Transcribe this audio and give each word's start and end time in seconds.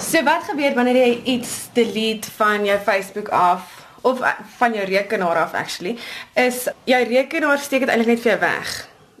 So 0.00 0.22
wat 0.24 0.46
gebeur 0.48 0.72
wanneer 0.74 0.96
jy 0.96 1.20
iets 1.36 1.68
delete 1.76 2.30
van 2.38 2.64
jou 2.64 2.78
Facebook 2.80 3.28
af 3.28 3.86
of 4.00 4.20
uh, 4.20 4.32
van 4.56 4.72
jou 4.72 4.84
rekenaar 4.88 5.36
af 5.36 5.52
actually 5.52 5.98
is 6.34 6.68
jou 6.88 7.00
rekenaar 7.04 7.58
steek 7.60 7.84
dit 7.84 7.92
eintlik 7.92 8.14
net 8.14 8.22
vir 8.22 8.30
jou 8.30 8.38
weg. 8.40 8.70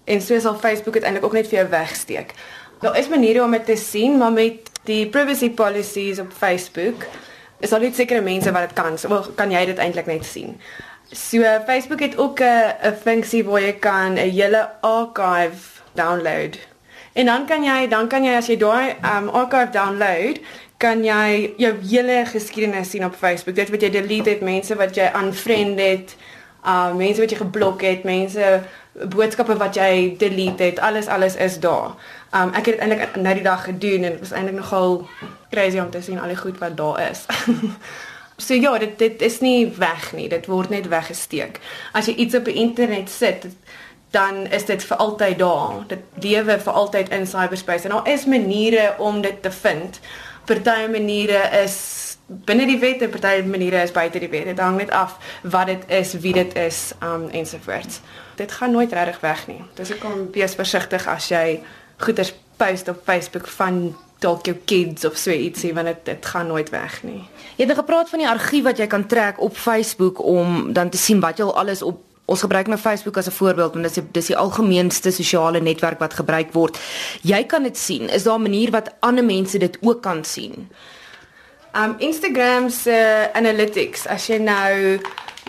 En 0.04 0.22
so 0.24 0.38
sal 0.40 0.56
Facebook 0.56 0.96
dit 0.96 1.04
eintlik 1.04 1.26
ook 1.26 1.36
net 1.36 1.50
vir 1.50 1.58
jou 1.58 1.66
wegsteek. 1.74 2.32
Daar 2.80 2.96
is 2.96 3.10
maniere 3.12 3.42
om 3.44 3.52
dit 3.52 3.66
te 3.68 3.76
sien, 3.76 4.16
maar 4.18 4.32
met 4.32 4.70
die 4.88 5.04
privacy 5.12 5.50
policies 5.50 6.18
op 6.18 6.32
Facebook 6.32 7.04
is 7.60 7.76
al 7.76 7.84
net 7.84 8.00
sekere 8.00 8.24
mense 8.24 8.52
wat 8.52 8.70
dit 8.70 8.80
kan. 8.80 8.96
So 8.98 9.20
kan 9.36 9.52
jy 9.52 9.66
dit 9.68 9.84
eintlik 9.84 10.08
net 10.08 10.24
sien. 10.24 10.56
So 11.12 11.44
Facebook 11.68 12.00
het 12.00 12.16
ook 12.16 12.40
'n 12.40 12.72
'n 12.88 12.96
funksie 13.04 13.44
waar 13.44 13.60
jy 13.60 13.72
kan 13.72 14.16
'n 14.16 14.32
hele 14.32 14.70
archive 14.80 15.84
download. 15.92 16.56
En 17.12 17.26
dan 17.26 17.46
kan 17.46 17.64
jy 17.64 17.88
dan 17.88 18.08
kan 18.08 18.24
jy 18.24 18.34
as 18.36 18.46
jy 18.46 18.56
daai 18.56 18.94
um 19.02 19.28
archive 19.28 19.70
download, 19.70 20.38
kan 20.80 21.04
jy 21.04 21.54
jou 21.60 21.72
hele 21.90 22.22
geskiedenis 22.26 22.90
sien 22.90 23.04
op 23.04 23.14
Facebook. 23.14 23.56
Dit 23.56 23.70
wat 23.72 23.82
jy 23.84 23.90
delete 23.92 24.32
het, 24.32 24.44
mense 24.44 24.76
wat 24.80 24.96
jy 24.96 25.10
unfriend 25.20 25.80
het, 25.80 26.14
uh 26.64 26.92
mense 26.96 27.20
wat 27.20 27.32
jy 27.32 27.40
geblok 27.40 27.84
het, 27.84 28.04
mense 28.08 28.60
boodskappe 29.12 29.56
wat 29.60 29.76
jy 29.76 30.16
delete 30.20 30.70
het, 30.70 30.80
alles 30.84 31.08
alles 31.08 31.36
is 31.36 31.58
daar. 31.60 31.96
Um 32.36 32.54
ek 32.56 32.70
het 32.70 32.78
dit 32.78 32.84
eintlik 32.84 33.16
nou 33.16 33.34
die 33.34 33.44
dag 33.44 33.64
gedoen 33.64 34.04
en 34.04 34.16
dit 34.16 34.22
was 34.24 34.32
eintlik 34.32 34.56
nogal 34.56 35.02
crazy 35.50 35.78
om 35.78 35.90
te 35.90 36.02
sien 36.02 36.20
al 36.20 36.32
die 36.32 36.40
goed 36.40 36.58
wat 36.58 36.76
daar 36.76 37.10
is. 37.10 37.26
so 38.46 38.54
ja, 38.54 38.78
dit 38.78 38.98
dit 38.98 39.22
is 39.22 39.40
nie 39.40 39.68
weg 39.76 40.12
nie. 40.16 40.28
Dit 40.28 40.48
word 40.48 40.72
net 40.72 40.88
weggesteek. 40.88 41.60
As 41.92 42.08
jy 42.08 42.16
iets 42.24 42.34
op 42.40 42.48
die 42.48 42.56
internet 42.60 43.10
sit, 43.12 43.46
dan 44.10 44.46
is 44.50 44.64
dit 44.64 44.84
vir 44.84 44.96
altyd 44.96 45.38
daar. 45.38 45.84
Dit 45.92 46.24
lewe 46.24 46.58
vir 46.58 46.72
altyd 46.72 47.12
in 47.14 47.26
cyberspace 47.26 47.88
en 47.88 47.94
daar 47.98 48.08
is 48.08 48.26
maniere 48.26 48.94
om 48.98 49.20
dit 49.22 49.42
te 49.42 49.50
vind. 49.50 50.00
Party 50.50 50.88
maniere 50.90 51.42
is 51.62 51.76
binne 52.26 52.66
die 52.66 52.78
wet 52.82 53.02
en 53.02 53.10
party 53.10 53.42
maniere 53.46 53.82
is 53.82 53.94
buite 53.94 54.18
die 54.22 54.30
wet. 54.30 54.50
Dit 54.50 54.58
hang 54.62 54.78
net 54.78 54.90
af 54.94 55.16
wat 55.42 55.70
dit 55.70 55.86
is, 56.00 56.14
wie 56.22 56.34
dit 56.34 56.54
is, 56.58 56.90
um 57.02 57.28
ensovoorts. 57.30 58.00
Dit 58.38 58.52
gaan 58.58 58.74
nooit 58.74 58.92
regtig 58.92 59.20
weg 59.22 59.46
nie. 59.50 59.60
Dis 59.78 59.94
ek 59.94 60.02
kom 60.02 60.28
wees 60.34 60.54
versigtig 60.58 61.06
as 61.10 61.30
jy 61.30 61.60
goeders 62.02 62.32
post 62.60 62.90
op 62.90 63.02
Facebook 63.06 63.46
van 63.58 63.90
dalk 64.20 64.50
jou 64.50 64.56
kids 64.68 65.06
of 65.08 65.16
so 65.16 65.32
ietsie 65.32 65.72
want 65.74 65.88
dit 65.88 66.04
dit 66.10 66.26
gaan 66.32 66.50
nooit 66.50 66.70
weg 66.74 67.00
nie. 67.06 67.22
Jy 67.56 67.64
het 67.64 67.72
nou 67.72 67.78
gepraat 67.80 68.10
van 68.10 68.24
die 68.24 68.28
argief 68.28 68.66
wat 68.66 68.82
jy 68.82 68.86
kan 68.90 69.06
trek 69.08 69.40
op 69.40 69.56
Facebook 69.56 70.20
om 70.24 70.72
dan 70.76 70.90
te 70.90 71.00
sien 71.00 71.22
wat 71.24 71.38
jy 71.38 71.48
al 71.48 71.56
alles 71.62 71.82
op 71.82 72.09
ons 72.30 72.44
gebruik 72.46 72.68
nou 72.70 72.78
Facebook 72.78 73.16
as 73.16 73.26
'n 73.26 73.38
voorbeeld 73.40 73.72
want 73.74 73.84
dit 73.84 73.96
is 73.96 74.02
dis 74.12 74.26
die 74.26 74.36
algemeenste 74.36 75.10
sosiale 75.10 75.60
netwerk 75.60 75.98
wat 75.98 76.14
gebruik 76.14 76.52
word. 76.52 76.78
Jy 77.22 77.44
kan 77.44 77.62
dit 77.62 77.78
sien. 77.78 78.08
Is 78.08 78.22
daar 78.22 78.38
'n 78.38 78.42
manier 78.42 78.70
wat 78.70 78.94
ander 79.00 79.24
mense 79.24 79.58
dit 79.58 79.78
ook 79.80 80.02
kan 80.02 80.24
sien? 80.24 80.68
Um 81.72 81.94
Instagram 81.98 82.68
se 82.68 82.90
uh, 82.90 83.36
analytics 83.36 84.06
as 84.06 84.26
jy 84.26 84.36
nou 84.36 85.00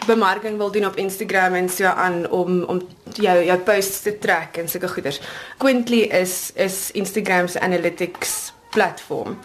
bemarking 0.06 0.58
wil 0.58 0.72
doen 0.72 0.86
op 0.86 0.96
Instagram 0.96 1.54
en 1.54 1.70
so 1.70 1.86
aan 1.86 2.30
om 2.30 2.64
om 2.64 2.82
jou 3.14 3.46
jou 3.46 3.60
posts 3.60 4.02
te 4.02 4.18
trek 4.18 4.58
en 4.58 4.70
sulke 4.70 4.88
goeders. 4.88 5.22
Quintly 5.58 6.00
is 6.00 6.52
is 6.56 6.92
Instagram 6.92 7.48
se 7.48 7.60
analytics 7.60 8.54
platform. 8.70 9.40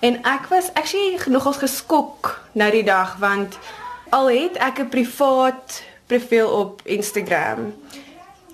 En 0.00 0.16
ek 0.24 0.46
was 0.48 0.70
actually 0.74 1.18
nogals 1.26 1.56
geskok 1.56 2.40
nou 2.52 2.70
die 2.70 2.84
dag 2.84 3.16
want 3.18 3.58
al 4.08 4.30
het 4.30 4.56
ek 4.56 4.78
'n 4.78 4.88
privaat 4.88 5.82
profiel 6.12 6.48
op 6.48 6.84
Instagram. 6.84 7.72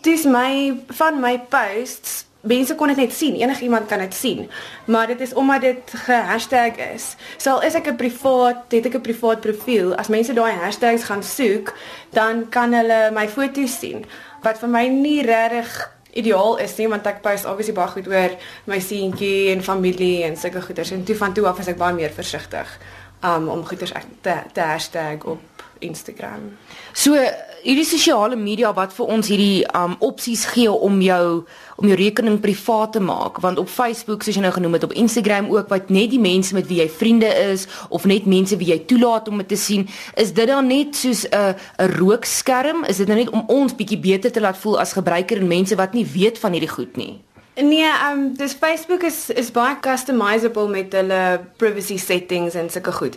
Dis 0.06 0.25
my 0.25 0.78
van 0.95 1.20
my 1.20 1.34
posts 1.51 2.25
mense 2.48 2.75
kon 2.78 2.91
dit 2.92 3.00
net 3.00 3.12
sien. 3.12 3.34
Enige 3.34 3.67
iemand 3.67 3.89
kan 3.91 3.98
dit 3.98 4.15
sien. 4.15 4.47
Maar 4.87 5.06
dit 5.06 5.20
is 5.20 5.34
omdat 5.34 5.61
dit 5.61 5.92
ge-hashtag 6.06 6.78
is. 6.95 7.17
Sal 7.37 7.62
is 7.62 7.75
ek 7.75 7.91
'n 7.91 7.97
privaat, 7.97 8.70
het 8.70 8.87
ek 8.87 8.95
'n 8.95 9.00
privaat 9.00 9.41
profiel. 9.41 9.95
As 9.95 10.09
mense 10.09 10.33
daai 10.33 10.53
hashtags 10.53 11.05
gaan 11.05 11.23
soek, 11.23 11.75
dan 12.11 12.48
kan 12.48 12.73
hulle 12.73 13.11
my 13.12 13.28
foto's 13.28 13.78
sien. 13.78 14.05
Wat 14.43 14.59
vir 14.59 14.69
my 14.69 14.87
nie 14.87 15.22
regtig 15.22 15.91
ideaal 16.12 16.56
is 16.59 16.77
nie 16.77 16.88
want 16.88 17.06
ek 17.06 17.21
post 17.22 17.44
obviously 17.44 17.75
baie 17.75 17.88
goed 17.88 18.09
oor 18.09 18.31
my 18.65 18.81
seentjie 18.81 19.50
en 19.53 19.62
familie 19.62 20.25
en 20.25 20.37
sulke 20.37 20.62
goeders 20.62 20.91
en 20.91 21.04
toe 21.04 21.16
van 21.16 21.34
toe 21.34 21.47
af 21.47 21.59
is 21.59 21.69
ek 21.69 21.77
baie 21.77 21.94
meer 21.94 22.10
versigtig 22.10 22.78
um, 23.22 23.49
om 23.49 23.66
goeders 23.66 23.93
te, 24.21 24.34
te 24.53 24.60
hashtag 24.60 25.25
op 25.25 25.43
Instagram. 25.78 26.56
So 26.93 27.15
hierdie 27.63 27.87
sosiale 27.87 28.37
media 28.37 28.73
wat 28.75 28.93
vir 28.97 29.11
ons 29.15 29.29
hierdie 29.31 29.65
um 29.77 29.97
opsies 30.05 30.45
gee 30.53 30.71
om 30.71 31.01
jou 31.03 31.45
om 31.79 31.87
jou 31.87 31.99
rekening 31.99 32.41
privaat 32.43 32.97
te 32.97 33.01
maak. 33.01 33.39
Want 33.45 33.59
op 33.63 33.69
Facebook 33.71 34.25
soos 34.27 34.35
jy 34.35 34.43
nou 34.43 34.53
genoem 34.55 34.79
het 34.79 34.87
op 34.89 34.97
Instagram 34.99 35.51
ook 35.53 35.69
wat 35.71 35.93
net 35.95 36.11
die 36.11 36.23
mense 36.23 36.55
met 36.55 36.67
wie 36.71 36.81
jy 36.81 36.89
vriende 36.91 37.31
is 37.53 37.69
of 37.89 38.05
net 38.05 38.27
mense 38.27 38.57
wie 38.59 38.73
jy 38.73 38.81
toelaat 38.91 39.29
om 39.29 39.39
dit 39.45 39.53
te 39.55 39.61
sien 39.61 39.87
is 40.17 40.33
dit 40.35 40.47
dan 40.49 40.67
net 40.67 40.97
soos 40.97 41.27
'n 41.31 41.55
'n 41.79 41.91
rookskerm? 41.99 42.85
Is 42.85 42.97
dit 42.97 43.07
nou 43.07 43.19
net 43.19 43.31
om 43.31 43.45
ons 43.47 43.75
bietjie 43.75 43.99
beter 43.99 44.33
te 44.33 44.41
laat 44.41 44.59
voel 44.59 44.81
as 44.81 44.93
gebruiker 44.93 45.39
en 45.39 45.47
mense 45.47 45.77
wat 45.77 45.93
nie 45.95 46.07
weet 46.07 46.39
van 46.39 46.53
hierdie 46.53 46.75
goed 46.75 46.97
nie 46.97 47.28
Nee, 47.61 47.91
um 48.11 48.37
dis 48.37 48.53
Facebook 48.55 49.03
is 49.03 49.31
is 49.31 49.51
baie 49.51 49.81
customizable 49.81 50.69
met 50.69 50.93
hulle 50.95 51.41
privacy 51.59 51.97
settings 51.99 52.55
en 52.55 52.71
sulke 52.71 52.93
goed. 52.93 53.17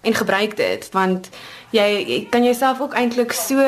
En 0.00 0.14
gebruik 0.14 0.56
dit 0.56 0.88
want 0.94 1.28
jy, 1.76 1.84
jy 2.08 2.18
kan 2.30 2.44
jouself 2.44 2.80
ook 2.80 2.96
eintlik 2.96 3.36
so 3.36 3.60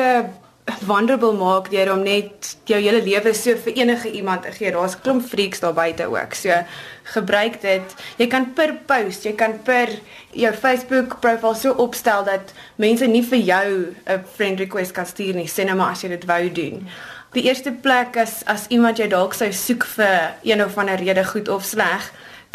vulnerable 0.65 1.33
maak 1.37 1.69
deur 1.69 1.91
om 1.93 2.01
net 2.01 2.55
jou 2.65 2.79
hele 2.81 3.03
lewe 3.05 3.33
so 3.37 3.53
vir 3.67 3.77
enige 3.83 4.11
iemand 4.17 4.47
te 4.47 4.53
gee. 4.55 4.71
Daar's 4.73 4.97
klomp 4.97 5.27
freaks 5.29 5.61
daar 5.61 5.77
buite 5.77 6.07
ook. 6.09 6.33
So 6.33 6.57
gebruik 7.13 7.61
dit. 7.61 7.95
Jy 8.17 8.27
kan 8.27 8.49
per 8.57 8.73
post, 8.89 9.27
jy 9.29 9.35
kan 9.37 9.59
per 9.63 9.93
jou 10.33 10.53
Facebook 10.53 11.19
profiel 11.21 11.53
so 11.55 11.77
opstel 11.85 12.25
dat 12.25 12.53
mense 12.81 13.05
nie 13.05 13.23
vir 13.23 13.45
jou 13.45 13.67
'n 14.09 14.25
friend 14.35 14.59
request 14.59 14.91
kan 14.91 15.05
stuur 15.05 15.35
nie, 15.35 15.47
sien 15.47 15.67
nou 15.67 15.77
maar 15.77 15.91
as 15.91 16.01
jy 16.01 16.09
dit 16.09 16.25
wou 16.25 16.51
doen. 16.51 16.87
Die 17.35 17.43
eerste 17.43 17.71
plek 17.71 18.15
is 18.15 18.45
as 18.47 18.69
iemand 18.71 18.95
jou 19.01 19.09
dalk 19.11 19.33
sou 19.35 19.49
soek 19.51 19.83
vir 19.97 20.37
een 20.47 20.61
of 20.63 20.77
ander 20.79 21.01
rede 21.01 21.23
goed 21.27 21.49
of 21.51 21.65
sleg, 21.67 22.05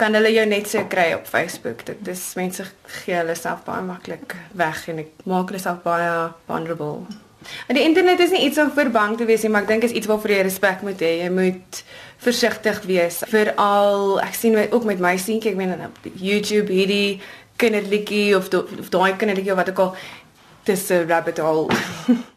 kan 0.01 0.17
hulle 0.17 0.31
jou 0.33 0.47
net 0.49 0.71
so 0.71 0.81
kry 0.89 1.11
op 1.13 1.27
Facebook. 1.29 1.85
Dit 1.85 2.09
is 2.09 2.23
mense 2.39 2.65
gee 3.03 3.19
hulle 3.19 3.37
self 3.37 3.67
baie 3.67 3.83
maklik 3.85 4.39
weg 4.57 4.87
en 4.89 5.03
ek 5.03 5.11
maak 5.29 5.53
hulle 5.53 5.61
self 5.61 5.83
baie 5.85 6.09
vulnerable. 6.49 7.05
En 7.69 7.77
die 7.77 7.85
internet 7.85 8.25
is 8.25 8.33
nie 8.33 8.47
iets 8.47 8.61
om 8.61 8.73
vir 8.73 8.89
bang 8.95 9.19
te 9.21 9.29
wees 9.29 9.45
nie, 9.45 9.53
maar 9.53 9.69
ek 9.69 9.75
dink 9.75 9.85
is 9.91 9.97
iets 10.01 10.09
waarvoor 10.09 10.37
jy 10.39 10.41
respek 10.49 10.89
moet 10.89 11.05
hê. 11.05 11.13
Jy 11.27 11.29
moet 11.37 11.85
versigtig 12.25 12.81
wees. 12.89 13.21
Veral 13.29 14.17
ek 14.25 14.41
sien 14.41 14.57
ook 14.63 14.89
met 14.89 15.05
my 15.05 15.17
seentjie, 15.21 15.53
ek 15.53 15.61
meen 15.61 15.77
op 15.91 16.11
YouTube 16.15 16.73
hierdie 16.73 17.21
kinderliedjie 17.61 18.33
of 18.37 18.49
of 18.57 18.89
daai 18.89 19.13
kinderliedjie 19.21 19.61
wat 19.61 19.77
ek 19.77 19.85
al 19.85 19.97
dis 20.65 20.89
'n 20.89 21.05
rabbit 21.05 21.45
hole. 21.45 21.69